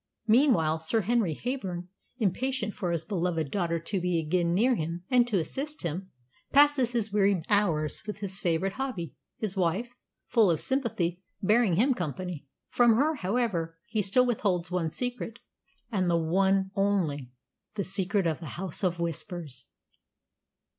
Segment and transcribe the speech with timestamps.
[0.25, 5.27] Meanwhile, Sir Henry Heyburn, impatient for his beloved daughter to be again near him and
[5.27, 6.09] to assist him,
[6.51, 9.93] passes his weary hours with his favourite hobby; his wife,
[10.25, 12.47] full of sympathy, bearing him company.
[12.67, 15.37] From her, however, he still withholds one secret,
[15.91, 17.29] and one only
[17.75, 19.67] the Secret of the House of Whispers.